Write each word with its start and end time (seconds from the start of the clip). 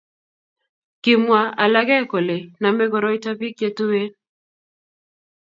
Kimwa 1.03 1.41
alake 1.63 1.97
kole 2.11 2.37
nomei 2.61 2.91
koroita 2.93 3.31
bik 3.39 3.53
chetuen 3.59 4.09